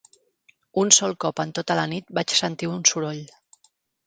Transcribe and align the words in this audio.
Un 0.83 0.93
sol 0.97 1.13
cop 1.25 1.41
en 1.43 1.51
tota 1.59 1.75
la 1.81 1.83
nit 1.93 2.09
vaig 2.21 2.35
sentir 2.41 2.71
un 2.79 2.83
soroll 2.93 3.23